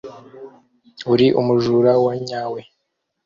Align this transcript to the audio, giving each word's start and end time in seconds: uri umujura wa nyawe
uri 1.11 1.27
umujura 1.39 1.91
wa 2.03 2.13
nyawe 2.25 2.61